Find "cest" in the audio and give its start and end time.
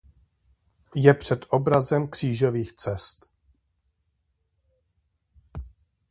2.73-3.27